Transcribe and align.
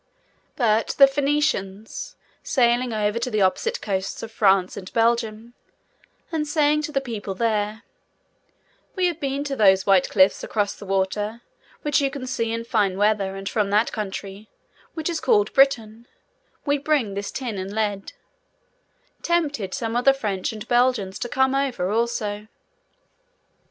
But 0.55 0.95
the 0.97 1.05
Phœnicians, 1.05 2.15
sailing 2.41 2.91
over 2.91 3.19
to 3.19 3.29
the 3.29 3.43
opposite 3.43 3.83
coasts 3.83 4.23
of 4.23 4.31
France 4.31 4.75
and 4.75 4.91
Belgium, 4.93 5.53
and 6.31 6.47
saying 6.47 6.81
to 6.81 6.91
the 6.91 6.99
people 7.01 7.35
there, 7.35 7.83
'We 8.95 9.05
have 9.05 9.19
been 9.19 9.43
to 9.43 9.55
those 9.55 9.85
white 9.85 10.09
cliffs 10.09 10.43
across 10.43 10.73
the 10.73 10.87
water, 10.87 11.41
which 11.83 12.01
you 12.01 12.09
can 12.09 12.25
see 12.25 12.51
in 12.51 12.63
fine 12.65 12.97
weather, 12.97 13.35
and 13.35 13.47
from 13.47 13.69
that 13.69 13.91
country, 13.91 14.49
which 14.95 15.07
is 15.07 15.19
called 15.19 15.53
Britain, 15.53 16.07
we 16.65 16.79
bring 16.79 17.13
this 17.13 17.31
tin 17.31 17.59
and 17.59 17.71
lead,' 17.71 18.13
tempted 19.21 19.75
some 19.75 19.95
of 19.95 20.05
the 20.05 20.15
French 20.15 20.51
and 20.51 20.67
Belgians 20.67 21.19
to 21.19 21.29
come 21.29 21.53
over 21.53 21.91
also. 21.91 22.47